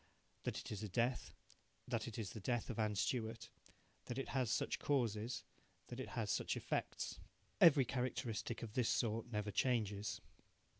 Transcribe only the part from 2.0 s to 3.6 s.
it is the death of Anne Stuart,